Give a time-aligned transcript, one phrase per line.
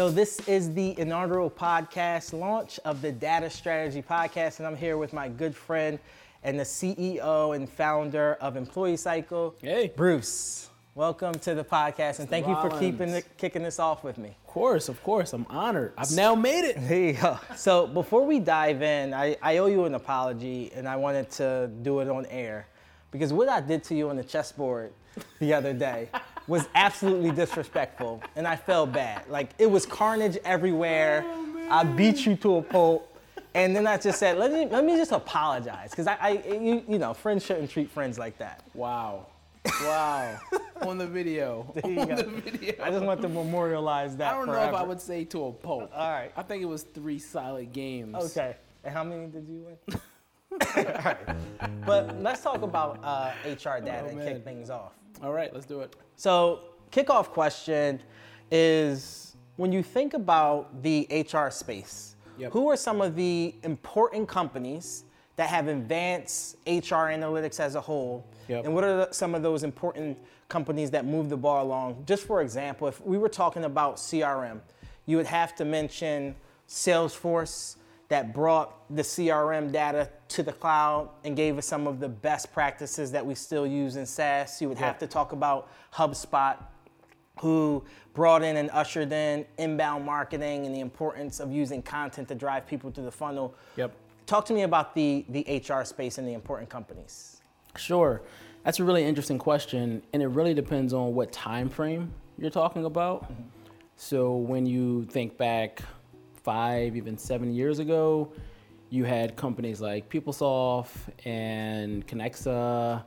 [0.00, 4.96] So, this is the inaugural podcast launch of the Data Strategy Podcast, and I'm here
[4.96, 5.98] with my good friend
[6.42, 9.92] and the CEO and founder of Employee Cycle, Hey.
[9.94, 10.70] Bruce.
[10.94, 14.28] Welcome to the podcast, and thank you for keeping it, kicking this off with me.
[14.28, 15.34] Of course, of course.
[15.34, 15.92] I'm honored.
[15.98, 16.76] I've now made it.
[16.78, 17.38] There you go.
[17.54, 21.70] So before we dive in, I, I owe you an apology, and I wanted to
[21.82, 22.68] do it on air
[23.10, 24.94] because what I did to you on the chessboard
[25.40, 26.08] the other day
[26.46, 29.28] was absolutely disrespectful, and I felt bad.
[29.28, 31.24] Like it was carnage everywhere.
[31.70, 33.06] I beat you to a pulp.
[33.52, 35.90] And then I just said, let me, let me just apologize.
[35.90, 38.62] Because I, I you, you know, friends shouldn't treat friends like that.
[38.74, 39.26] Wow.
[39.82, 40.38] Wow.
[40.82, 41.70] On the video.
[41.74, 42.16] There you On go.
[42.16, 42.74] the video.
[42.82, 45.52] I just want to memorialize that I don't know if I would say to a
[45.52, 45.90] pope.
[45.94, 46.32] All right.
[46.36, 48.14] I think it was three solid games.
[48.16, 48.56] Okay.
[48.84, 49.76] And how many did you win?
[50.52, 51.18] All right.
[51.84, 54.92] But let's talk about uh, HR data and kick things off.
[55.22, 55.94] All right, let's do it.
[56.16, 56.60] So,
[56.90, 58.00] kickoff question
[58.50, 62.52] is when you think about the HR space, Yep.
[62.52, 65.04] who are some of the important companies
[65.36, 68.26] that have advanced HR analytics as a whole?
[68.48, 68.64] Yep.
[68.64, 70.18] And what are the, some of those important
[70.48, 72.02] companies that move the ball along?
[72.06, 74.60] Just for example, if we were talking about CRM,
[75.04, 76.34] you would have to mention
[76.66, 77.76] Salesforce
[78.10, 82.52] that brought the CRM data to the cloud and gave us some of the best
[82.52, 84.60] practices that we still use in SaaS.
[84.60, 86.56] You would have to talk about HubSpot,
[87.38, 92.34] who brought in and ushered in inbound marketing and the importance of using content to
[92.34, 93.54] drive people through the funnel.
[93.76, 93.92] Yep.
[94.26, 97.40] Talk to me about the, the HR space and the important companies.
[97.76, 98.22] Sure.
[98.64, 102.84] That's a really interesting question, and it really depends on what time frame you're talking
[102.84, 103.22] about.
[103.22, 103.42] Mm-hmm.
[103.96, 105.82] So when you think back
[106.42, 108.32] five, even seven years ago,
[108.90, 110.90] you had companies like PeopleSoft
[111.24, 113.04] and Kenexa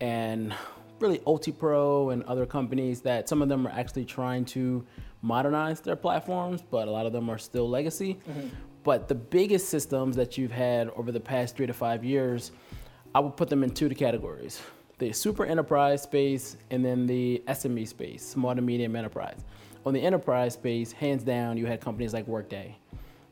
[0.00, 0.54] and
[1.00, 4.84] really UltiPro and other companies that some of them are actually trying to
[5.22, 8.14] modernize their platforms, but a lot of them are still legacy.
[8.28, 8.48] Mm-hmm.
[8.84, 12.52] But the biggest systems that you've had over the past three to five years,
[13.14, 14.60] I would put them in two categories
[14.98, 19.44] the super enterprise space and then the SME space, small to medium enterprise.
[19.88, 22.76] On the enterprise space, hands down, you had companies like Workday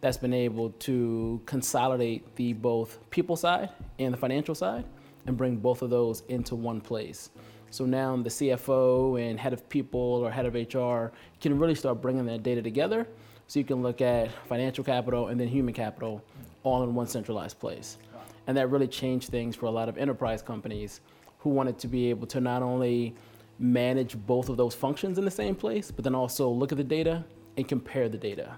[0.01, 3.69] that's been able to consolidate the both people side
[3.99, 4.87] and the financial side
[5.27, 7.29] and bring both of those into one place.
[7.71, 11.13] So now the CFO and head of people or head of HR
[11.43, 13.07] can really start bringing that data together
[13.49, 16.25] so you can look at financial capital and then human capital
[16.63, 17.99] all in one centralized place.
[18.47, 21.03] And that really changed things for a lot of enterprise companies
[21.41, 23.15] who wanted to be able to not only
[23.59, 26.85] manage both of those functions in the same place, but then also look at the
[26.85, 27.25] data
[27.57, 28.57] and compare the data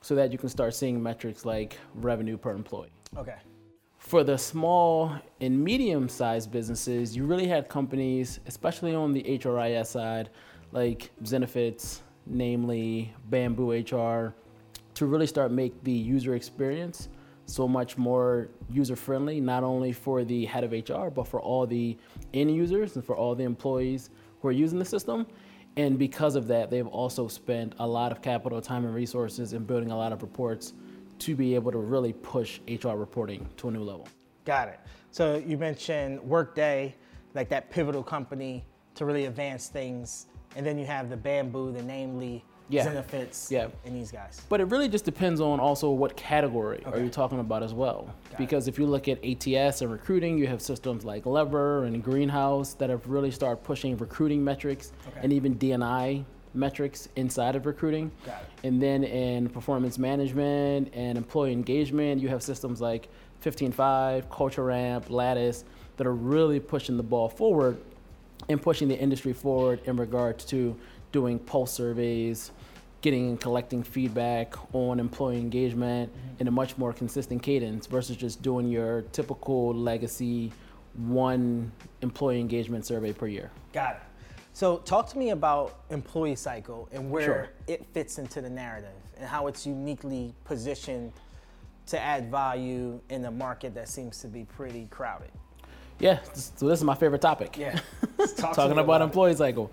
[0.00, 2.90] so that you can start seeing metrics like revenue per employee.
[3.16, 3.36] Okay.
[3.98, 9.86] For the small and medium sized businesses, you really had companies, especially on the HRIS
[9.86, 10.30] side,
[10.72, 14.34] like Zenefits, namely Bamboo HR,
[14.94, 17.08] to really start make the user experience
[17.46, 21.66] so much more user friendly, not only for the head of HR, but for all
[21.66, 21.96] the
[22.32, 24.10] end users and for all the employees
[24.40, 25.26] who are using the system.
[25.76, 29.64] And because of that, they've also spent a lot of capital, time, and resources in
[29.64, 30.72] building a lot of reports
[31.20, 34.08] to be able to really push HR reporting to a new level.
[34.44, 34.80] Got it.
[35.10, 36.94] So you mentioned Workday,
[37.34, 38.64] like that pivotal company
[38.94, 40.26] to really advance things.
[40.56, 42.86] And then you have the Bamboo, the Namely, Yeah.
[42.86, 43.68] Zenefits, Yeah.
[43.84, 44.40] and these guys.
[44.48, 48.08] But it really just depends on also what category are you talking about as well.
[48.30, 52.02] Got because if you look at ATS and recruiting, you have systems like Lever and
[52.02, 55.20] Greenhouse that have really started pushing recruiting metrics Okay.
[55.22, 58.10] and even DNI metrics inside of recruiting.
[58.24, 58.66] Got it.
[58.66, 63.08] And then in performance management and employee engagement, you have systems like
[63.44, 65.64] 15Five, Culture Amp, Lattice
[65.96, 67.78] that are really pushing the ball forward
[68.48, 70.76] and pushing the industry forward in regards to
[71.12, 72.52] doing pulse surveys,
[73.00, 78.42] getting and collecting feedback on employee engagement in a much more consistent cadence versus just
[78.42, 80.52] doing your typical legacy
[80.96, 81.70] one
[82.02, 83.50] employee engagement survey per year.
[83.72, 84.00] Got it.
[84.52, 87.48] So talk to me about Employee Cycle and where Sure.
[87.68, 91.12] it fits into the narrative and how it's uniquely positioned
[91.86, 95.30] to add value in a market that seems to be pretty crowded.
[96.00, 97.56] Yeah, so this is my favorite topic.
[97.56, 97.78] Yeah.
[98.36, 99.04] Talk talking about it.
[99.04, 99.70] employee cycle.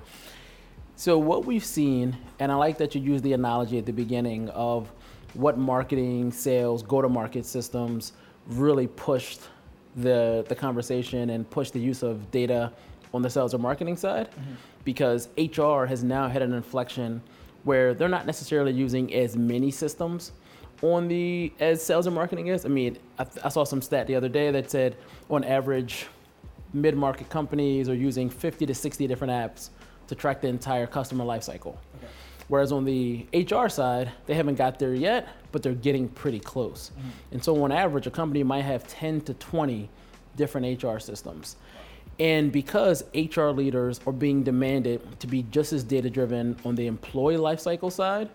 [0.99, 4.49] So what we've seen, and I like that you used the analogy at the beginning
[4.49, 4.91] of
[5.35, 8.13] what marketing, sales, go-to-market systems
[8.47, 9.41] really pushed
[9.95, 12.73] the the conversation and pushed the use of data
[13.13, 14.55] on the sales or marketing side, mm-hmm.
[14.85, 17.21] because HR has now had an inflection
[17.63, 20.31] where they're not necessarily using as many systems
[20.81, 22.65] on the as sales and marketing is.
[22.65, 24.95] I mean, I, I saw some stat the other day that said
[25.29, 26.07] on average
[26.73, 29.69] mid-market companies are using 50 to 60 different apps
[30.07, 31.77] to track the entire customer lifecycle.
[32.47, 36.91] Whereas on the HR side, they haven't got there yet, but they're getting pretty close.
[37.31, 39.89] And so, on average, a company might have 10 to 20
[40.37, 41.57] different HR systems.
[42.19, 46.87] And because HR leaders are being demanded to be just as data driven on the
[46.87, 48.29] employee lifecycle side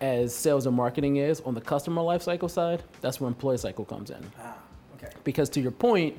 [0.00, 4.10] as sales and marketing is on the customer lifecycle side, that's where employee cycle comes
[4.10, 4.24] in.
[4.38, 4.56] Ah,
[4.96, 5.12] okay.
[5.24, 6.16] Because to your point,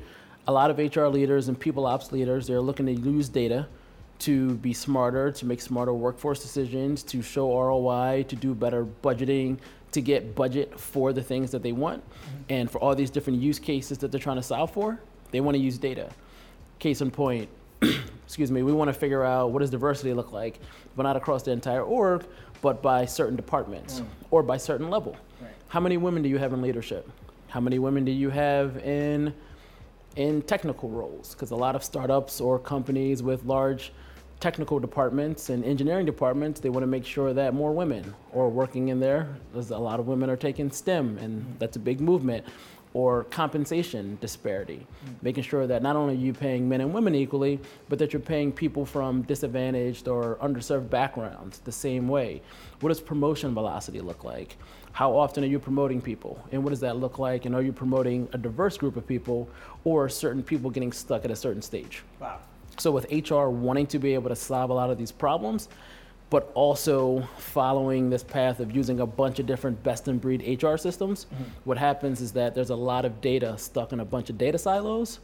[0.48, 3.68] a lot of HR leaders and people ops leaders, they're looking to use data
[4.19, 9.58] to be smarter, to make smarter workforce decisions, to show ROI, to do better budgeting,
[9.92, 12.04] to get budget for the things that they want.
[12.04, 12.38] Mm-hmm.
[12.50, 15.00] And for all these different use cases that they're trying to solve for,
[15.31, 16.10] they want to use data.
[16.80, 17.50] Case in point,
[18.25, 20.60] excuse me, we want to figure out what does diversity look like,
[20.96, 22.25] but not across the entire org,
[22.62, 24.06] but by certain departments mm.
[24.31, 25.16] or by certain level.
[25.42, 25.52] Right.
[25.68, 27.10] How many women do you have in leadership?
[27.50, 29.34] How many women do you have in
[30.16, 31.34] in technical roles?
[31.34, 33.94] Because a lot of startups or companies with large
[34.39, 38.89] technical departments and engineering departments, they want to make sure that more women are working
[38.89, 39.36] in there.
[39.54, 41.51] There's a lot of women are taking STEM, and mm-hmm.
[41.60, 42.45] that's a big movement.
[42.94, 45.13] Or compensation disparity, mm-hmm.
[45.22, 48.19] making sure that not only are you paying men and women equally, but that you're
[48.19, 52.42] paying people from disadvantaged or underserved backgrounds the same way.
[52.80, 54.56] What does promotion velocity look like?
[54.94, 56.44] How often are you promoting people?
[56.51, 57.45] And what does that look like?
[57.45, 59.48] And are you promoting a diverse group of people
[59.83, 62.04] or certain people getting stuck at a certain stage?
[62.19, 62.40] Wow.
[62.78, 65.68] So with HR wanting to be able to solve a lot of these problems,
[66.30, 70.78] but also following this path of using a bunch of different best in breed HR
[70.78, 71.44] systems, mm-hmm.
[71.64, 74.58] what happens is that there's a lot of data stuck in a bunch of data
[74.58, 75.20] silos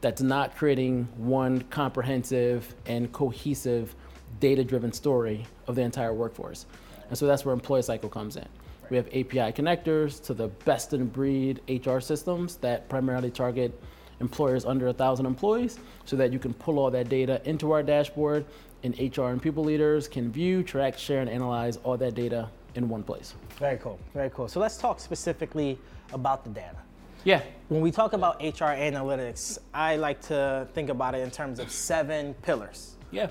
[0.00, 3.94] that's not creating one comprehensive and cohesive
[4.40, 6.66] data driven story of the entire workforce.
[7.08, 8.46] And so that's where employee cycle comes in.
[8.90, 13.80] We have API connectors to the best in breed HR systems that primarily target
[14.22, 17.82] employers under a thousand employees so that you can pull all that data into our
[17.82, 18.46] dashboard
[18.84, 22.88] and HR and people leaders can view, track, share, and analyze all that data in
[22.88, 23.34] one place.
[23.58, 24.48] Very cool, very cool.
[24.48, 25.78] So let's talk specifically
[26.12, 26.78] about the data.
[27.24, 27.42] Yeah.
[27.68, 31.70] When we talk about HR analytics, I like to think about it in terms of
[31.70, 32.96] seven pillars.
[33.10, 33.28] Yeah.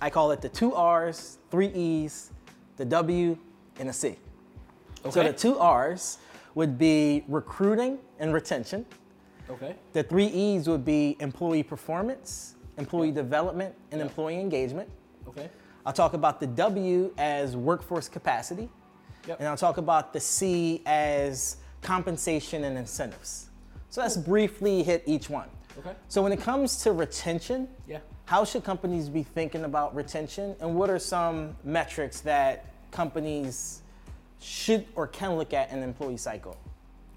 [0.00, 2.30] I call it the two R's, three E's,
[2.76, 3.36] the W,
[3.78, 4.16] and a C.
[5.00, 5.10] Okay.
[5.10, 6.18] So the two R's
[6.54, 8.86] would be recruiting and retention.
[9.50, 9.74] Okay.
[9.92, 14.88] The three E's would be employee performance, employee development, and employee engagement.
[15.28, 15.48] Okay.
[15.86, 18.68] I'll talk about the W as workforce capacity.
[19.26, 19.40] Yep.
[19.40, 23.48] And I'll talk about the C as compensation and incentives.
[23.90, 25.48] So let's briefly hit each one.
[25.78, 25.92] Okay.
[26.08, 27.98] So when it comes to retention, yeah.
[28.24, 30.56] how should companies be thinking about retention?
[30.60, 33.82] And what are some metrics that companies
[34.40, 36.56] should or can look at in the employee cycle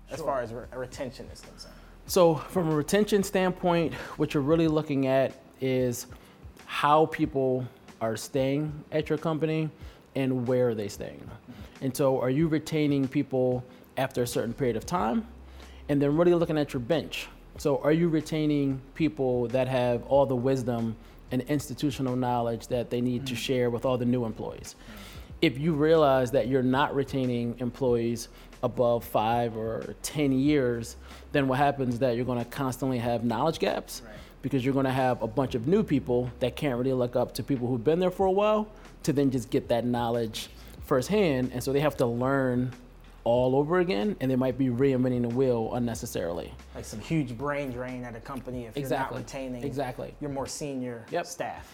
[0.10, 0.26] as sure.
[0.26, 1.76] far as re- retention is concerned?
[2.12, 5.32] So, from a retention standpoint, what you're really looking at
[5.62, 6.08] is
[6.66, 7.66] how people
[8.02, 9.70] are staying at your company
[10.16, 11.26] and where are they staying.
[11.80, 13.64] And so, are you retaining people
[13.96, 15.26] after a certain period of time?
[15.88, 17.30] And then, really looking at your bench.
[17.58, 20.98] So, are you retaining people that have all the wisdom
[21.32, 23.38] and institutional knowledge that they need to mm.
[23.38, 24.76] share with all the new employees?
[25.42, 28.28] If you realize that you're not retaining employees
[28.64, 30.96] above five or 10 years,
[31.32, 34.16] then what happens is that you're going to constantly have knowledge gaps right.
[34.42, 37.34] because you're going to have a bunch of new people that can't really look up
[37.34, 38.68] to people who've been there for a while
[39.04, 40.50] to then just get that knowledge
[40.86, 41.52] firsthand.
[41.54, 42.72] And so they have to learn
[43.24, 46.54] all over again and they might be reinventing the wheel unnecessarily.
[46.76, 49.16] Like some huge brain drain at a company if exactly.
[49.16, 50.14] you're not retaining exactly.
[50.20, 51.26] your more senior yep.
[51.26, 51.72] staff.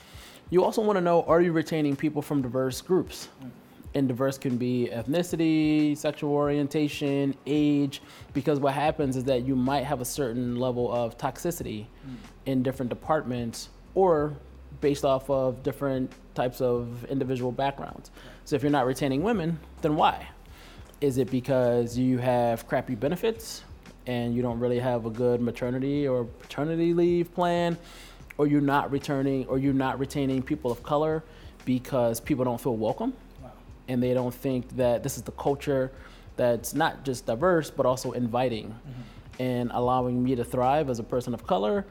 [0.49, 3.27] You also want to know are you retaining people from diverse groups?
[3.43, 3.51] Mm
[3.93, 8.01] and diverse can be ethnicity, sexual orientation, age,
[8.33, 12.15] because what happens is that you might have a certain level of toxicity mm.
[12.45, 14.37] in different departments or
[14.81, 18.11] based off of different types of individual backgrounds.
[18.45, 20.27] So if you're not retaining women, then why?
[21.01, 23.63] Is it because you have crappy benefits
[24.05, 27.77] and you don't really have a good maternity or paternity leave plan?
[28.37, 31.23] Or you're not returning or you're not retaining people of color
[31.65, 33.13] because people don't feel welcome?
[33.87, 35.91] And they don't think that this is the culture
[36.35, 39.41] that's not just diverse but also inviting mm-hmm.
[39.41, 41.85] and allowing me to thrive as a person of color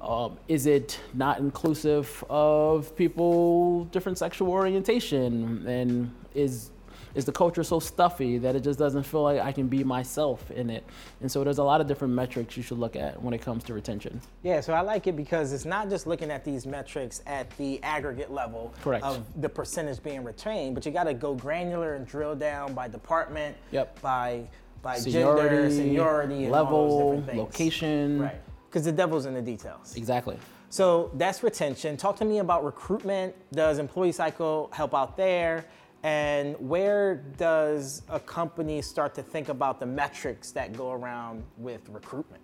[0.00, 6.70] um, is it not inclusive of people different sexual orientation and is
[7.14, 10.50] is the culture so stuffy that it just doesn't feel like I can be myself
[10.50, 10.84] in it.
[11.20, 13.64] And so there's a lot of different metrics you should look at when it comes
[13.64, 14.20] to retention.
[14.42, 17.82] Yeah, so I like it because it's not just looking at these metrics at the
[17.82, 19.04] aggregate level Correct.
[19.04, 22.88] of the percentage being retained, but you got to go granular and drill down by
[22.88, 24.00] department, yep.
[24.00, 24.48] by
[24.82, 28.22] by seniority, gender, seniority, level, location.
[28.22, 28.40] Right.
[28.68, 29.96] Because the devil's in the details.
[29.96, 30.38] Exactly.
[30.70, 31.96] So that's retention.
[31.96, 33.34] Talk to me about recruitment.
[33.52, 35.66] Does employee cycle help out there?
[36.02, 41.88] And where does a company start to think about the metrics that go around with
[41.90, 42.42] recruitment?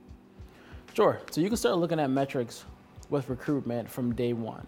[0.92, 1.20] Sure.
[1.30, 2.64] So you can start looking at metrics
[3.08, 4.66] with recruitment from day one.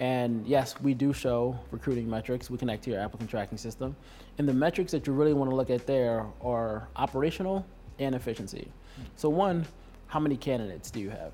[0.00, 2.50] And yes, we do show recruiting metrics.
[2.50, 3.96] We connect to your applicant tracking system.
[4.38, 7.64] And the metrics that you really want to look at there are operational
[7.98, 8.68] and efficiency.
[9.16, 9.64] So, one,
[10.06, 11.32] how many candidates do you have?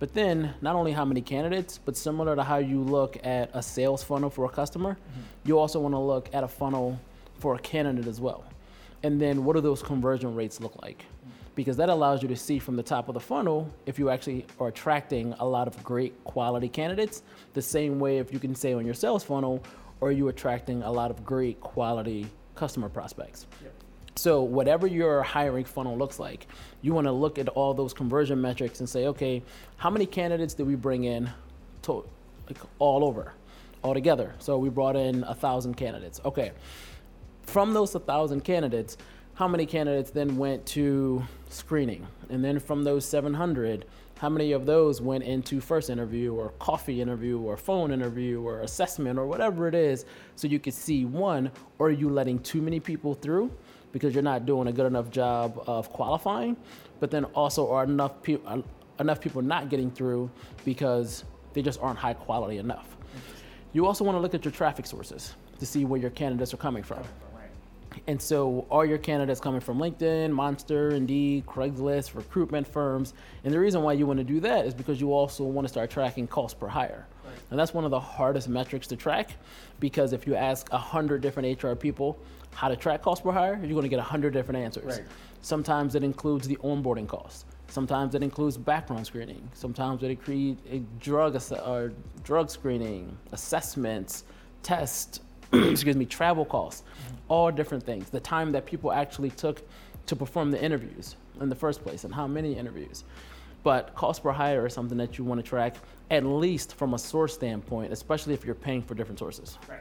[0.00, 3.62] But then, not only how many candidates, but similar to how you look at a
[3.62, 5.20] sales funnel for a customer, mm-hmm.
[5.44, 6.98] you also want to look at a funnel
[7.38, 8.42] for a candidate as well.
[9.02, 11.04] And then, what do those conversion rates look like?
[11.54, 14.46] Because that allows you to see from the top of the funnel if you actually
[14.58, 18.72] are attracting a lot of great quality candidates, the same way if you can say
[18.72, 19.62] on your sales funnel,
[20.00, 23.46] are you attracting a lot of great quality customer prospects?
[23.62, 23.69] Yep.
[24.16, 26.46] So, whatever your hiring funnel looks like,
[26.82, 29.42] you want to look at all those conversion metrics and say, okay,
[29.76, 31.30] how many candidates did we bring in
[31.82, 32.04] to,
[32.46, 33.32] like, all over,
[33.82, 34.34] all together?
[34.38, 36.20] So, we brought in a thousand candidates.
[36.24, 36.52] Okay.
[37.44, 38.96] From those a 1,000 candidates,
[39.34, 42.06] how many candidates then went to screening?
[42.28, 43.86] And then from those 700,
[44.18, 48.60] how many of those went into first interview or coffee interview or phone interview or
[48.60, 50.04] assessment or whatever it is
[50.36, 53.50] so you could see one, or are you letting too many people through?
[53.92, 56.56] Because you're not doing a good enough job of qualifying,
[57.00, 58.64] but then also are enough people
[58.98, 60.30] enough people not getting through
[60.64, 62.96] because they just aren't high quality enough.
[63.72, 66.58] You also want to look at your traffic sources to see where your candidates are
[66.58, 67.02] coming from.
[68.06, 73.14] And so, are your candidates coming from LinkedIn, Monster, Indeed, Craigslist, recruitment firms?
[73.42, 75.68] And the reason why you want to do that is because you also want to
[75.68, 77.06] start tracking cost per hire.
[77.24, 77.34] Right.
[77.50, 79.32] And that's one of the hardest metrics to track
[79.80, 82.18] because if you ask 100 different HR people
[82.54, 84.98] how to track cost per hire, you're going to get 100 different answers.
[84.98, 85.06] Right.
[85.42, 87.44] Sometimes it includes the onboarding costs.
[87.68, 89.48] Sometimes it includes background screening.
[89.54, 90.60] Sometimes it includes
[90.98, 91.92] drug ass- or
[92.24, 94.24] drug screening, assessments,
[94.62, 95.20] tests,
[95.52, 97.16] excuse me, travel costs, mm-hmm.
[97.28, 98.10] all different things.
[98.10, 99.62] The time that people actually took
[100.06, 103.04] to perform the interviews in the first place and how many interviews.
[103.62, 105.76] But cost per hire is something that you want to track
[106.10, 109.58] at least from a source standpoint, especially if you're paying for different sources.
[109.68, 109.80] Right.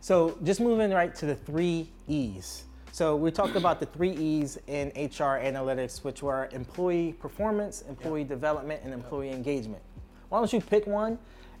[0.00, 2.64] So just moving right to the three E's.
[2.92, 8.24] So we talked about the three E's in HR analytics, which were employee performance, employee
[8.24, 9.82] development, and employee engagement.
[10.28, 11.18] Why don't you pick one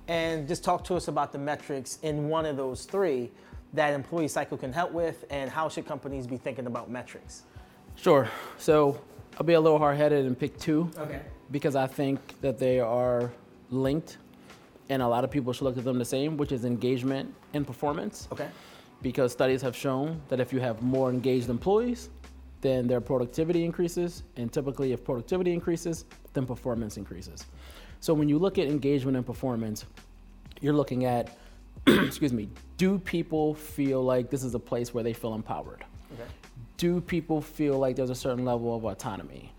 [0.08, 3.30] and just talk to us about the metrics in one of those three
[3.74, 7.42] that employee cycle can help with, and how should companies be thinking about metrics?
[7.96, 8.28] Sure.
[8.56, 9.00] So
[9.36, 10.90] I'll be a little hard-headed and pick two.
[10.96, 11.20] Okay.
[11.50, 13.30] Because I think that they are
[13.70, 14.16] linked
[14.88, 17.66] and a lot of people should look at them the same, which is engagement and
[17.66, 18.28] performance.
[18.32, 18.48] Okay.
[19.02, 22.08] Because studies have shown that if you have more engaged employees,
[22.60, 27.46] then their productivity increases, and typically, if productivity increases, then performance increases.
[28.00, 29.84] So when you look at engagement and performance,
[30.60, 31.36] you're looking at,
[31.86, 35.84] excuse me, do people feel like this is a place where they feel empowered?
[36.14, 36.28] Okay.
[36.76, 39.52] Do people feel like there's a certain level of autonomy?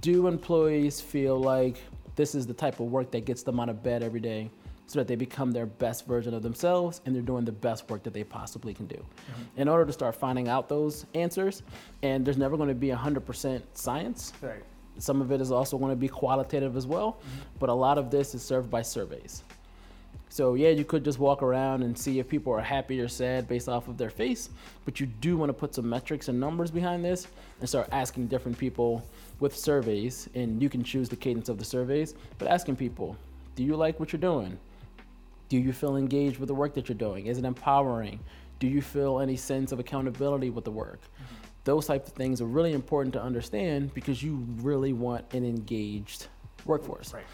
[0.00, 1.76] Do employees feel like
[2.16, 4.50] this is the type of work that gets them out of bed every day?
[4.86, 8.02] So that they become their best version of themselves and they're doing the best work
[8.02, 8.96] that they possibly can do.
[8.96, 9.60] Mm-hmm.
[9.62, 11.62] In order to start finding out those answers,
[12.02, 14.32] and there's never going to be 100% science.
[14.42, 14.62] Right.
[14.98, 17.40] Some of it is also going to be qualitative as well, mm-hmm.
[17.58, 19.42] but a lot of this is served by surveys.
[20.28, 23.46] So yeah, you could just walk around and see if people are happy or sad
[23.46, 24.48] based off of their face,
[24.86, 27.26] but you do want to put some metrics and numbers behind this
[27.60, 29.06] and start asking different people
[29.40, 33.14] with surveys, and you can choose the cadence of the surveys, but asking people,
[33.56, 34.58] do you like what you're doing?
[35.52, 37.26] Do you feel engaged with the work that you're doing?
[37.26, 38.20] Is it empowering?
[38.58, 41.02] Do you feel any sense of accountability with the work?
[41.02, 41.34] Mm-hmm.
[41.64, 46.28] Those types of things are really important to understand because you really want an engaged
[46.64, 47.12] workforce.
[47.12, 47.24] Right.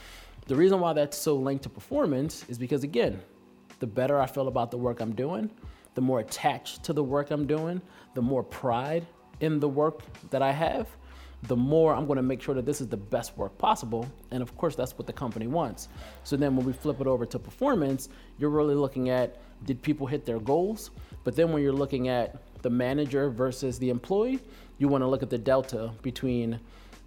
[0.48, 3.22] The reason why that's so linked to performance is because, again,
[3.78, 5.48] the better I feel about the work I'm doing,
[5.94, 7.80] the more attached to the work I'm doing,
[8.14, 9.06] the more pride
[9.38, 10.88] in the work that I have,
[11.44, 14.06] the more I'm going to make sure that this is the best work possible.
[14.30, 15.88] And of course, that's what the company wants.
[16.24, 20.06] So then when we flip it over to performance, you're really looking at did people
[20.06, 20.90] hit their goals?
[21.24, 24.40] But then when you're looking at the manager versus the employee,
[24.78, 26.58] you want to look at the delta between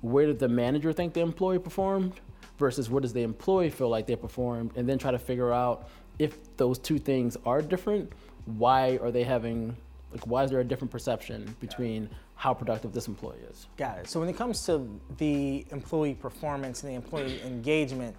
[0.02, 2.14] where did the manager think the employee performed
[2.58, 5.90] versus where does the employee feel like they performed, and then try to figure out
[6.20, 8.12] if those two things are different,
[8.46, 9.76] why are they having
[10.12, 12.10] like why is there a different perception between
[12.42, 13.68] how productive this employee is.
[13.78, 14.10] Got it.
[14.10, 18.16] So when it comes to the employee performance and the employee engagement,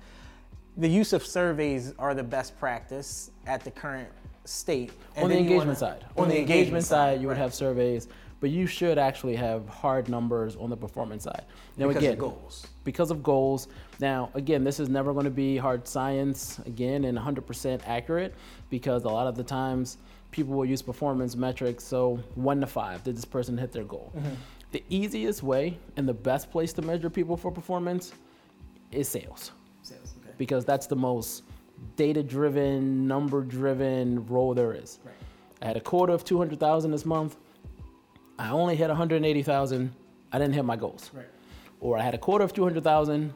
[0.76, 4.08] the use of surveys are the best practice at the current
[4.44, 4.92] state.
[5.16, 6.06] And on the engagement wanna, side.
[6.16, 7.34] On, on the, engagement, engagement side, you right.
[7.34, 8.06] would have surveys,
[8.38, 11.44] but you should actually have hard numbers on the performance side.
[11.76, 12.68] Now because again, of goals.
[12.84, 13.66] Because of goals.
[13.98, 18.34] Now, again, this is never going to be hard science, again, and 100% accurate
[18.70, 19.98] because a lot of the times
[20.32, 21.84] people will use performance metrics.
[21.84, 24.12] So one to five, did this person hit their goal?
[24.16, 24.34] Mm-hmm.
[24.72, 28.12] The easiest way and the best place to measure people for performance
[28.90, 29.52] is sales.
[29.82, 30.32] Sales, okay.
[30.38, 31.44] Because that's the most
[31.96, 34.98] data driven, number driven role there is.
[35.04, 35.14] Right.
[35.60, 37.36] I had a quota of 200,000 this month.
[38.38, 39.92] I only hit 180,000.
[40.32, 41.10] I didn't hit my goals.
[41.12, 41.26] Right.
[41.80, 43.32] Or I had a quota of 200,000.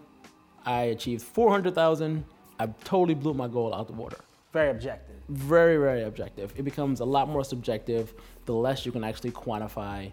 [0.65, 2.25] I achieved 400,000.
[2.59, 4.17] I totally blew my goal out the water.
[4.53, 5.16] Very objective.
[5.29, 6.53] Very, very objective.
[6.57, 8.15] It becomes a lot more subjective
[8.45, 10.13] the less you can actually quantify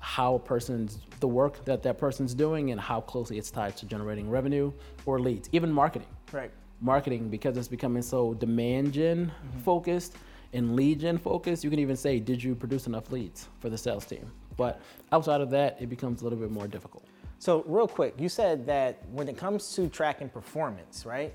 [0.00, 3.86] how a person's the work that that person's doing and how closely it's tied to
[3.86, 4.72] generating revenue
[5.06, 6.08] or leads, even marketing.
[6.32, 6.50] Right.
[6.80, 9.58] Marketing because it's becoming so demand gen mm-hmm.
[9.60, 10.16] focused
[10.52, 11.62] and lead gen focused.
[11.62, 14.30] You can even say, did you produce enough leads for the sales team?
[14.56, 14.80] But
[15.12, 17.04] outside of that, it becomes a little bit more difficult.
[17.38, 21.34] So, real quick, you said that when it comes to tracking performance, right?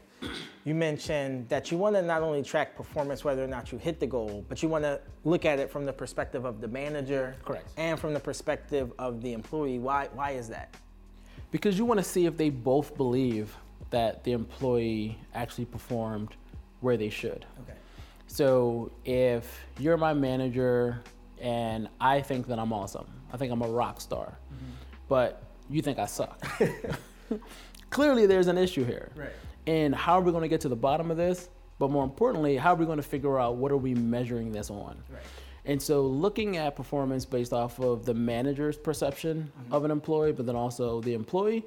[0.63, 3.99] You mentioned that you want to not only track performance whether or not you hit
[3.99, 7.35] the goal, but you want to look at it from the perspective of the manager,
[7.45, 9.79] correct, and from the perspective of the employee.
[9.79, 10.09] Why?
[10.13, 10.75] Why is that?
[11.51, 13.55] Because you want to see if they both believe
[13.91, 16.35] that the employee actually performed
[16.81, 17.45] where they should.
[17.61, 17.77] Okay.
[18.27, 21.01] So if you're my manager
[21.39, 24.71] and I think that I'm awesome, I think I'm a rock star, mm-hmm.
[25.07, 26.45] but you think I suck.
[27.89, 29.11] Clearly, there's an issue here.
[29.15, 29.29] Right.
[29.67, 31.49] And how are we going to get to the bottom of this?
[31.77, 34.71] But more importantly, how are we going to figure out what are we measuring this
[34.71, 35.03] on?
[35.09, 35.21] Right.
[35.65, 39.73] And so, looking at performance based off of the manager's perception mm-hmm.
[39.73, 41.65] of an employee, but then also the employee,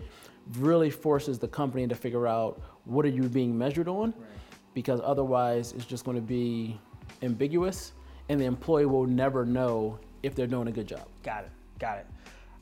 [0.59, 4.29] really forces the company to figure out what are you being measured on, right.
[4.73, 6.81] because otherwise, it's just going to be
[7.23, 7.93] ambiguous,
[8.31, 11.07] and the employee will never know if they're doing a good job.
[11.23, 11.51] Got it.
[11.79, 12.07] Got it.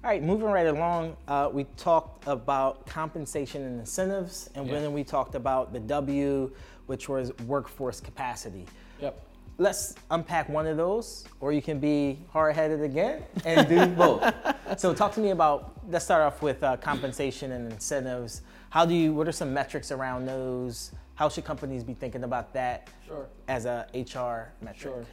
[0.05, 4.75] All right, moving right along, uh, we talked about compensation and incentives, and yeah.
[4.75, 6.53] then we talked about the W,
[6.87, 8.65] which was workforce capacity.
[9.01, 9.21] Yep.
[9.59, 14.33] Let's unpack one of those, or you can be hard-headed again and do both.
[14.77, 15.73] So, talk to me about.
[15.91, 18.43] Let's start off with uh, compensation and incentives.
[18.71, 19.13] How do you?
[19.13, 20.93] What are some metrics around those?
[21.17, 23.27] How should companies be thinking about that sure.
[23.49, 24.95] as a HR metric?
[24.95, 25.05] Sure.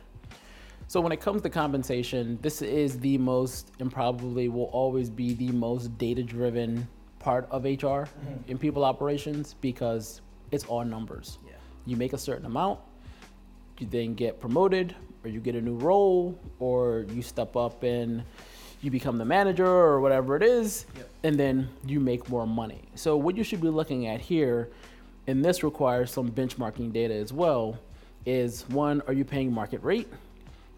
[0.87, 5.33] So when it comes to compensation, this is the most and probably will always be
[5.33, 6.87] the most data driven
[7.19, 8.51] part of HR mm-hmm.
[8.51, 10.21] in people operations because
[10.51, 11.39] it's all numbers.
[11.45, 11.53] Yeah.
[11.87, 12.79] You make a certain amount,
[13.79, 18.23] you then get promoted or you get a new role or you step up and
[18.81, 21.09] you become the manager or whatever it is yep.
[21.23, 22.83] and then you make more money.
[22.93, 24.69] So what you should be looking at here
[25.25, 27.79] and this requires some benchmarking data as well
[28.27, 30.07] is one are you paying market rate?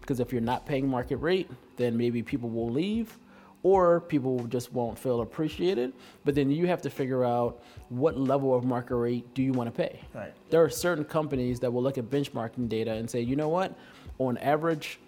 [0.08, 3.18] Because if you're not paying market rate, then maybe people will leave
[3.62, 5.92] or people just won't feel appreciated.
[6.24, 9.68] But then you have to figure out what level of market rate do you want
[9.68, 10.00] to pay.
[10.14, 10.32] Right.
[10.48, 13.76] There are certain companies that will look at benchmarking data and say, you know what,
[14.18, 14.98] on average,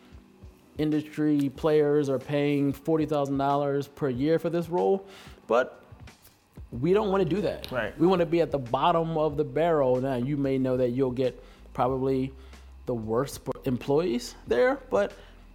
[0.76, 5.06] industry players are paying $40,000 per year for this role,
[5.46, 5.82] but
[6.78, 7.72] we don't want to do that.
[7.72, 7.98] Right.
[7.98, 9.98] We want to be at the bottom of the barrel.
[9.98, 12.34] Now, you may know that you'll get probably
[12.90, 15.12] the worst employees there, but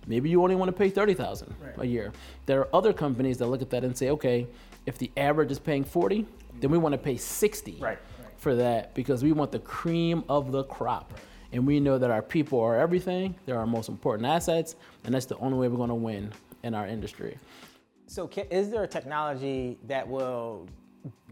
[0.08, 1.74] maybe you only want to pay 30,000 right.
[1.80, 2.13] a year.
[2.45, 4.48] There are other companies that look at that and say, okay,
[4.86, 6.26] if the average is paying 40,
[6.62, 7.98] then we want to pay 60 right.
[8.38, 11.13] for that because we want the cream of the crop.
[11.52, 15.26] And we know that our people are everything, they're our most important assets, and that's
[15.26, 16.32] the only way we're going to win
[16.63, 17.38] in our industry.
[18.08, 20.69] So, is there a technology that will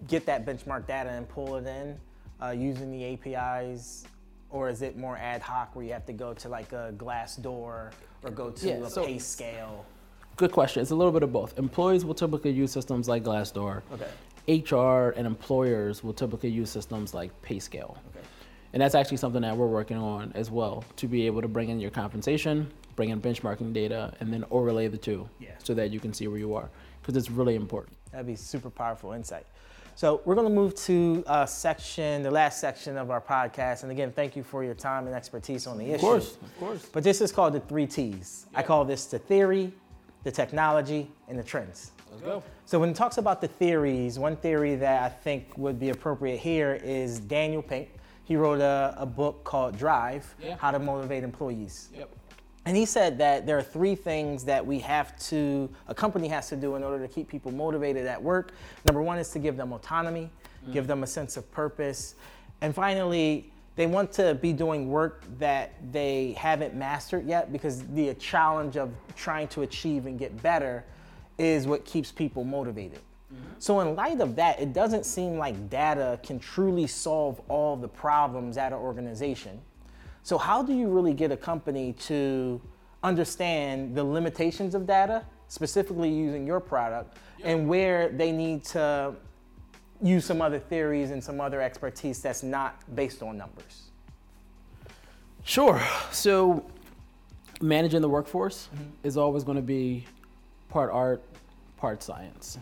[0.09, 1.97] get that benchmark data and pull it in
[2.41, 4.05] uh, using the APIs
[4.53, 7.91] or is it more ad hoc where you have to go to like a Glassdoor
[8.23, 9.83] or go to yeah, a so PayScale?
[10.37, 10.81] Good question.
[10.81, 11.57] It's a little bit of both.
[11.57, 13.81] Employees will typically use systems like Glassdoor.
[13.91, 14.07] Okay.
[14.47, 17.97] HR and employers will typically use systems like PayScale.
[18.09, 18.25] Okay.
[18.73, 21.69] And that's actually something that we're working on as well to be able to bring
[21.69, 25.49] in your compensation, bring in benchmarking data, and then overlay the two yeah.
[25.63, 26.69] so that you can see where you are
[27.01, 27.97] because it's really important.
[28.11, 29.45] That'd be super powerful insight.
[29.95, 33.83] So we're going to move to a section, the last section of our podcast.
[33.83, 35.95] And again, thank you for your time and expertise on the issue.
[35.95, 36.89] Of course, of course.
[36.91, 38.47] But this is called the three T's.
[38.55, 39.71] I call this the theory,
[40.23, 41.91] the technology, and the trends.
[42.11, 42.43] Let's go.
[42.65, 46.37] So when it talks about the theories, one theory that I think would be appropriate
[46.39, 47.89] here is Daniel Pink.
[48.23, 50.55] He wrote a, a book called Drive, yeah.
[50.57, 51.89] How to Motivate Employees.
[51.93, 52.09] Yep.
[52.65, 56.47] And he said that there are three things that we have to, a company has
[56.49, 58.53] to do in order to keep people motivated at work.
[58.85, 60.29] Number one is to give them autonomy,
[60.65, 60.73] mm.
[60.73, 62.15] give them a sense of purpose.
[62.61, 68.13] And finally, they want to be doing work that they haven't mastered yet because the
[68.13, 70.85] challenge of trying to achieve and get better
[71.37, 72.99] is what keeps people motivated.
[73.33, 73.43] Mm-hmm.
[73.57, 77.87] So, in light of that, it doesn't seem like data can truly solve all the
[77.87, 79.59] problems at an organization
[80.23, 82.61] So how do you really get a company to
[83.03, 89.13] understand the limitations of data, specifically using your product, and where they need to
[90.01, 93.91] use some other theories and some other expertise that's not based on numbers?
[95.43, 95.81] Sure.
[96.11, 96.65] So
[97.61, 98.85] managing the workforce mm-hmm.
[99.03, 100.05] is always going to be
[100.69, 101.21] part art,
[101.75, 102.57] part science.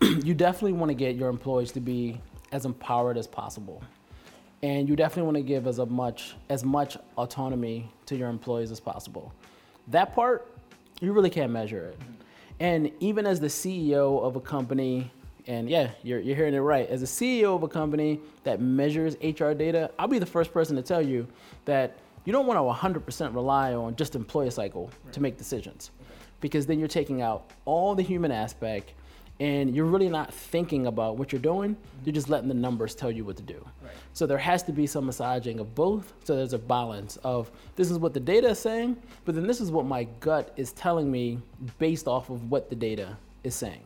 [0.00, 0.20] Mm-hmm.
[0.26, 2.20] you definitely want to get your employees to be
[2.52, 3.82] as empowered as possible.
[4.62, 8.80] And you definitely want to give as much as much autonomy to your employees as
[8.80, 9.32] possible.
[9.88, 10.52] That part,
[11.00, 11.98] you really can't measure it.
[12.60, 15.10] And even as the CEO of a company,
[15.46, 16.88] and yeah, you're, you're hearing it right.
[16.88, 20.76] As a CEO of a company that measures HR data, I'll be the first person
[20.76, 21.26] to tell you
[21.64, 21.96] that
[22.26, 25.12] you don't want to 100% rely on just employee cycle right.
[25.14, 26.20] to make decisions okay.
[26.40, 28.92] because then you're taking out all the human aspect
[29.40, 31.74] and you're really not thinking about what you're doing.
[32.04, 33.66] You're just letting the numbers tell you what to do.
[33.82, 33.90] Right.
[34.12, 36.12] So there has to be some massaging of both.
[36.24, 39.62] So there's a balance of this is what the data is saying, but then this
[39.62, 41.38] is what my gut is telling me
[41.78, 43.82] based off of what the data is saying.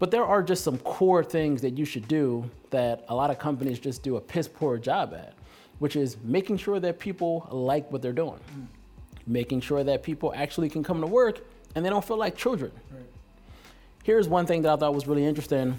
[0.00, 3.38] But there are just some core things that you should do that a lot of
[3.38, 5.34] companies just do a piss poor job at,
[5.78, 8.66] which is making sure that people like what they're doing, mm.
[9.26, 11.40] making sure that people actually can come to work
[11.74, 12.70] and they don't feel like children.
[12.90, 13.02] Right.
[14.08, 15.78] Here's one thing that I thought was really interesting.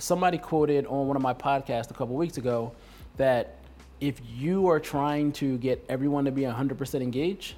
[0.00, 2.72] Somebody quoted on one of my podcasts a couple weeks ago
[3.18, 3.54] that
[4.00, 7.54] if you are trying to get everyone to be 100% engaged,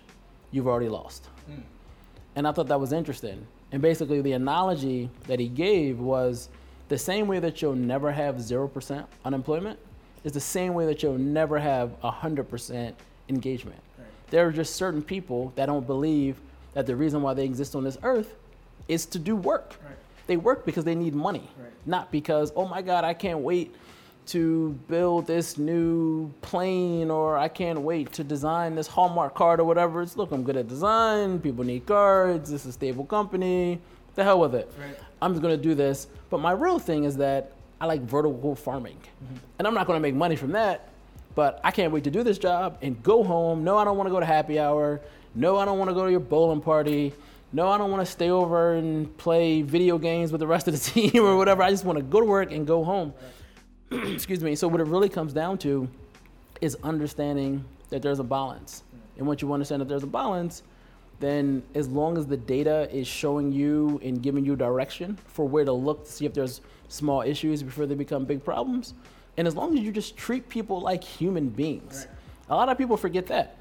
[0.50, 1.28] you've already lost.
[1.50, 1.62] Mm.
[2.36, 6.50] And I thought that was interesting and basically, the analogy that he gave was
[6.88, 9.78] the same way that you'll never have 0% unemployment
[10.22, 12.92] is the same way that you'll never have 100%
[13.30, 13.80] engagement.
[13.96, 14.06] Right.
[14.28, 16.36] There are just certain people that don't believe
[16.74, 18.34] that the reason why they exist on this earth
[18.86, 19.78] is to do work.
[19.82, 19.96] Right.
[20.30, 21.72] They work because they need money, right.
[21.86, 23.74] not because, oh my God, I can't wait
[24.26, 29.64] to build this new plane or I can't wait to design this Hallmark card or
[29.64, 30.02] whatever.
[30.02, 31.40] It's look, I'm good at design.
[31.40, 32.48] People need cards.
[32.48, 33.80] This is a stable company.
[34.14, 34.72] The hell with it.
[34.78, 34.96] Right.
[35.20, 36.06] I'm just gonna do this.
[36.30, 39.34] But my real thing is that I like vertical farming, mm-hmm.
[39.58, 40.90] and I'm not gonna make money from that.
[41.34, 43.64] But I can't wait to do this job and go home.
[43.64, 45.00] No, I don't want to go to happy hour.
[45.34, 47.14] No, I don't want to go to your bowling party.
[47.52, 50.74] No, I don't want to stay over and play video games with the rest of
[50.74, 50.78] the
[51.10, 51.62] team or whatever.
[51.62, 53.12] I just want to go to work and go home.
[53.90, 54.54] Excuse me.
[54.54, 55.88] So what it really comes down to
[56.60, 58.84] is understanding that there's a balance.
[59.18, 60.62] And once you understand that there's a balance,
[61.18, 65.64] then as long as the data is showing you and giving you direction for where
[65.64, 68.94] to look to see if there's small issues before they become big problems,
[69.36, 72.54] and as long as you just treat people like human beings, right.
[72.54, 73.56] a lot of people forget that.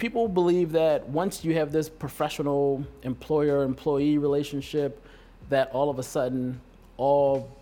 [0.00, 5.06] People believe that once you have this professional employer employee relationship,
[5.50, 6.58] that all of a sudden
[6.96, 7.54] all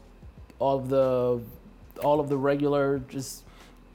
[0.61, 1.43] of the
[2.05, 3.43] all of the regular, just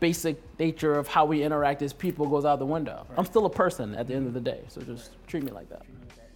[0.01, 3.05] basic nature of how we interact as people goes out the window.
[3.07, 3.17] Right.
[3.17, 5.69] I'm still a person at the end of the day, so just treat me like
[5.69, 5.83] that.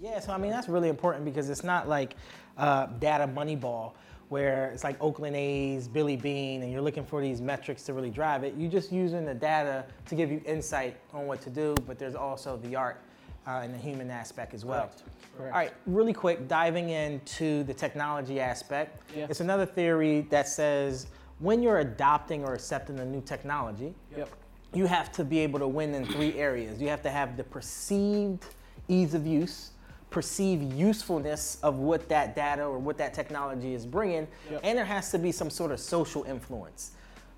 [0.01, 2.15] Yeah, so I mean that's really important because it's not like
[2.57, 3.95] uh, data moneyball
[4.29, 8.09] where it's like Oakland A's, Billy Beane, and you're looking for these metrics to really
[8.09, 8.53] drive it.
[8.57, 12.15] You're just using the data to give you insight on what to do, but there's
[12.15, 12.99] also the art
[13.47, 14.87] uh, and the human aspect as well.
[14.87, 15.03] Correct.
[15.37, 15.53] Correct.
[15.53, 19.01] All right, really quick, diving into the technology aspect.
[19.15, 19.27] Yeah.
[19.29, 21.07] It's another theory that says
[21.39, 24.29] when you're adopting or accepting a new technology, yep.
[24.73, 26.81] you have to be able to win in three areas.
[26.81, 28.45] You have to have the perceived
[28.87, 29.71] ease of use,
[30.09, 34.61] perceived usefulness of what that data or what that technology is bringing, yep.
[34.63, 36.91] and there has to be some sort of social influence.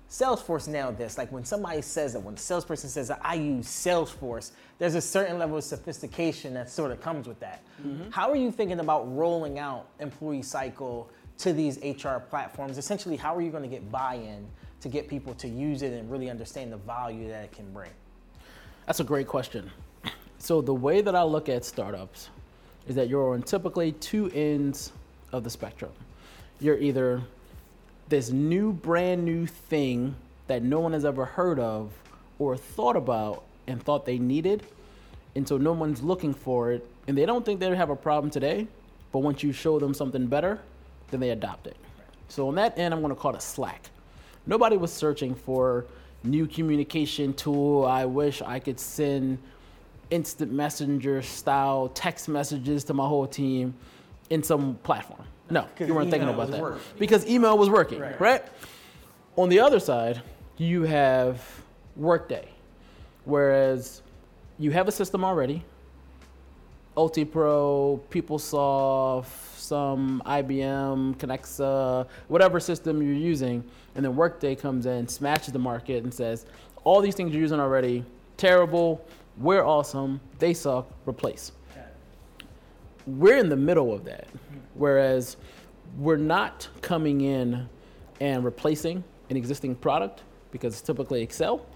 [0.08, 1.16] Salesforce nailed this.
[1.16, 5.00] Like when somebody says that, when a salesperson says that I use Salesforce, there's a
[5.00, 7.62] certain level of sophistication that sort of comes with that.
[7.80, 8.10] Mm-hmm.
[8.10, 12.76] How are you thinking about rolling out employee cycle to these HR platforms?
[12.76, 14.48] Essentially, how are you going to get buy-in
[14.80, 17.90] to get people to use it and really understand the value that it can bring?
[18.86, 19.70] That's a great question.
[20.38, 22.30] So the way that I look at startups
[22.88, 24.92] is that you're on typically two ends
[25.32, 25.92] of the spectrum.
[26.60, 27.22] You're either
[28.08, 30.16] this new brand new thing
[30.48, 31.92] that no one has ever heard of
[32.38, 34.64] or thought about and thought they needed.
[35.36, 38.30] And so no one's looking for it and they don't think they have a problem
[38.30, 38.66] today,
[39.12, 40.60] but once you show them something better,
[41.10, 41.76] then they adopt it.
[42.28, 43.90] So on that end, I'm going to call it Slack.
[44.46, 45.86] Nobody was searching for
[46.22, 47.84] new communication tool.
[47.84, 49.38] I wish I could send
[50.10, 53.74] instant messenger style text messages to my whole team
[54.30, 55.24] in some platform.
[55.50, 56.80] No, you weren't thinking about that working.
[56.98, 58.20] because email was working, right.
[58.20, 58.44] right?
[59.36, 60.22] On the other side,
[60.56, 61.42] you have
[61.96, 62.48] Workday,
[63.24, 64.02] whereas
[64.58, 65.64] you have a system already.
[66.96, 75.52] UltiPro, PeopleSoft, some IBM, Kenexa, whatever system you're using, and then Workday comes in, smashes
[75.52, 76.46] the market, and says,
[76.84, 78.04] All these things you're using already,
[78.36, 79.04] terrible,
[79.40, 81.52] we're awesome, they suck, replace.
[83.06, 84.28] We're in the middle of that.
[84.74, 85.36] Whereas
[85.98, 87.68] we're not coming in
[88.20, 90.22] and replacing an existing product
[90.52, 91.66] because it's typically Excel.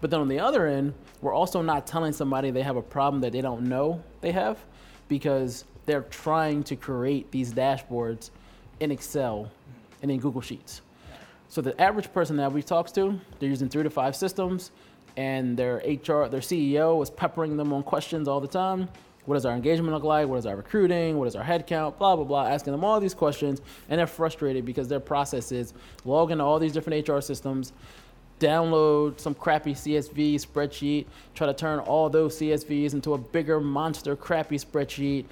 [0.00, 3.20] But then on the other end, we're also not telling somebody they have a problem
[3.22, 4.58] that they don't know they have
[5.08, 8.30] because they're trying to create these dashboards
[8.80, 9.50] in Excel
[10.02, 10.82] and in Google Sheets.
[11.48, 14.72] So the average person that we talk to, they're using three to five systems,
[15.16, 18.88] and their HR, their CEO was peppering them on questions all the time.
[19.24, 20.28] What does our engagement look like?
[20.28, 21.18] What is our recruiting?
[21.18, 21.98] What is our headcount?
[21.98, 25.74] Blah blah blah, asking them all these questions, and they're frustrated because their process is
[26.04, 27.72] log into all these different HR systems,
[28.38, 34.14] download some crappy CSV spreadsheet, try to turn all those CSVs into a bigger monster
[34.14, 35.24] crappy spreadsheet,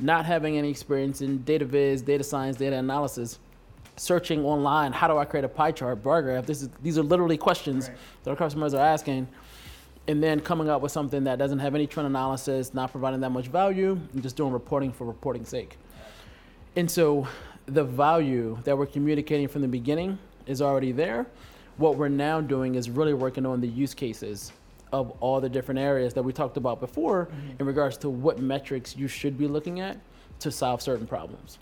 [0.00, 3.38] not having any experience in data viz, data science, data analysis,
[3.96, 6.46] searching online, how do I create a pie chart, bar graph?
[6.46, 7.98] This is, these are literally questions right.
[8.24, 9.28] that our customers are asking.
[10.08, 13.30] And then coming up with something that doesn't have any trend analysis, not providing that
[13.30, 15.78] much value, and just doing reporting for reporting's sake.
[16.74, 17.28] And so
[17.66, 21.26] the value that we're communicating from the beginning is already there.
[21.76, 24.52] What we're now doing is really working on the use cases
[24.92, 27.60] of all the different areas that we talked about before mm-hmm.
[27.60, 29.98] in regards to what metrics you should be looking at
[30.40, 31.58] to solve certain problems.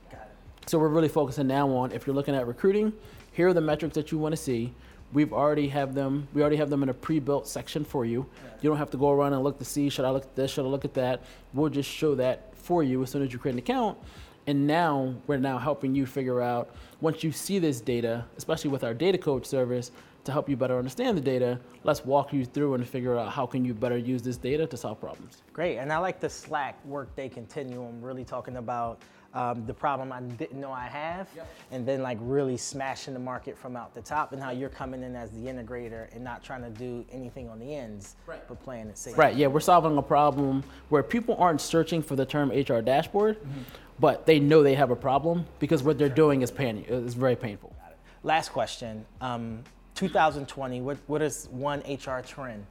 [0.71, 2.93] So we're really focusing now on if you're looking at recruiting,
[3.33, 4.73] here are the metrics that you want to see.
[5.13, 6.29] We've already have them.
[6.33, 8.25] We already have them in a pre-built section for you.
[8.63, 10.53] You don't have to go around and look to see should I look at this,
[10.53, 11.25] should I look at that.
[11.55, 13.99] We'll just show that for you as soon as you create an account.
[14.47, 18.85] And now we're now helping you figure out once you see this data, especially with
[18.85, 19.91] our data coach service,
[20.23, 23.45] to help you better understand the data, let's walk you through and figure out how
[23.45, 25.43] can you better use this data to solve problems.
[25.53, 30.21] Great, and I like the Slack Workday Continuum, really talking about um, the problem I
[30.21, 31.49] didn't know I have, yep.
[31.71, 35.03] and then like really smashing the market from out the top, and how you're coming
[35.03, 38.41] in as the integrator and not trying to do anything on the ends, right.
[38.49, 39.17] but playing it safe.
[39.17, 39.37] Right.
[39.37, 43.61] Yeah, we're solving a problem where people aren't searching for the term HR dashboard, mm-hmm.
[44.01, 46.85] but they know they have a problem because what they're doing is pain.
[46.89, 47.75] Is very painful.
[48.23, 49.07] Last question.
[49.21, 49.63] Um,
[49.95, 52.67] 2020, what, what is one HR trend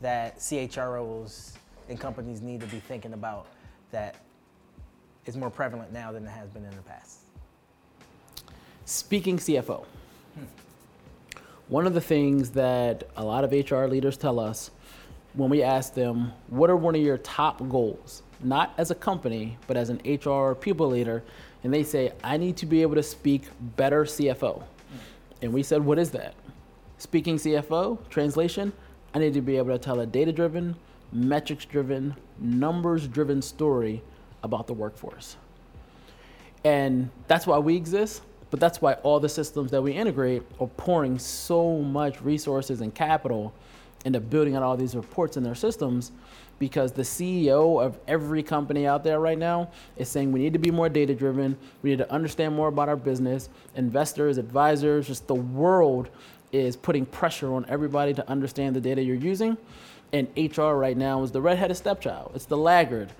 [0.00, 1.54] that CHROs
[1.88, 3.46] and companies need to be thinking about
[3.90, 4.16] that
[5.26, 7.20] is more prevalent now than it has been in the past?
[8.84, 9.84] Speaking CFO.
[10.34, 10.44] Hmm.
[11.68, 14.70] One of the things that a lot of HR leaders tell us
[15.32, 18.22] when we ask them, what are one of your top goals?
[18.42, 21.22] Not as a company, but as an HR people leader.
[21.62, 23.44] And they say, I need to be able to speak
[23.76, 24.62] better CFO.
[25.40, 26.34] And we said, what is that?
[26.98, 28.72] Speaking CFO, translation,
[29.14, 30.76] I need to be able to tell a data driven,
[31.12, 34.02] metrics driven, numbers driven story
[34.44, 35.36] about the workforce.
[36.62, 40.68] And that's why we exist, but that's why all the systems that we integrate are
[40.68, 43.52] pouring so much resources and capital
[44.04, 46.12] into building out all these reports in their systems
[46.58, 50.58] because the CEO of every company out there right now is saying we need to
[50.58, 55.26] be more data driven, we need to understand more about our business, investors, advisors, just
[55.26, 56.08] the world
[56.52, 59.56] is putting pressure on everybody to understand the data you're using.
[60.12, 62.32] And HR right now is the redheaded stepchild.
[62.36, 63.10] It's the laggard.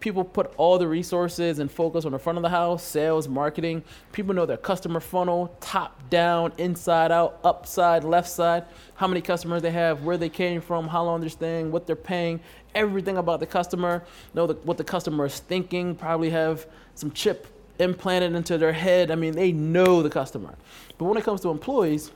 [0.00, 3.82] People put all the resources and focus on the front of the house, sales, marketing.
[4.12, 9.60] People know their customer funnel, top down, inside out, upside, left side, how many customers
[9.60, 12.38] they have, where they came from, how long they're staying, what they're paying,
[12.76, 17.48] everything about the customer, know the, what the customer is thinking, probably have some chip
[17.80, 19.10] implanted into their head.
[19.10, 20.54] I mean, they know the customer.
[20.96, 22.12] But when it comes to employees,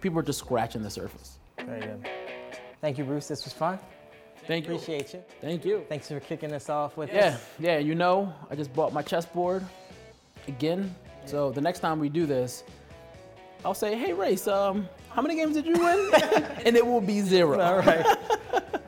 [0.00, 1.38] people are just scratching the surface.
[1.58, 2.08] Very good.
[2.80, 3.28] Thank you, Bruce.
[3.28, 3.78] This was fun.
[4.50, 4.74] Thank you.
[4.74, 5.22] Appreciate you.
[5.40, 5.84] Thank you.
[5.88, 7.46] Thanks for kicking us off with Yeah, us.
[7.60, 7.78] yeah.
[7.78, 9.64] You know, I just bought my chessboard
[10.48, 10.92] again.
[11.22, 11.26] Yeah.
[11.30, 12.64] So the next time we do this,
[13.64, 16.10] I'll say, "Hey, Race, um, how many games did you win?"
[16.66, 17.60] and it will be zero.
[17.60, 18.04] All right.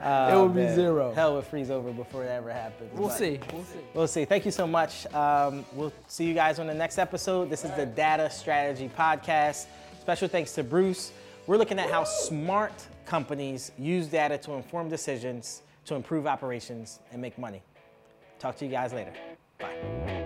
[0.02, 1.12] Uh, it will be zero.
[1.14, 2.90] Hell would freeze over before it ever happens.
[2.98, 3.38] We'll see.
[3.52, 3.78] We'll see.
[3.94, 4.24] We'll see.
[4.24, 5.06] Thank you so much.
[5.14, 7.50] Um, we'll see you guys on the next episode.
[7.50, 9.66] This is the Data Strategy Podcast.
[10.00, 11.12] Special thanks to Bruce.
[11.46, 12.72] We're looking at how smart
[13.04, 17.62] companies use data to inform decisions, to improve operations, and make money.
[18.38, 19.12] Talk to you guys later.
[19.58, 20.21] Bye.